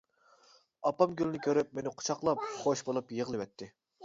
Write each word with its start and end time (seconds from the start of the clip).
ئاپام 0.89 1.13
گۈلنى 1.19 1.41
كۆرۈپ 1.49 1.77
مېنى 1.81 1.93
قۇچاقلاپ، 2.01 2.43
خۇش 2.55 2.83
بولۇپ 2.89 3.15
يىغلىۋەتتى. 3.21 3.71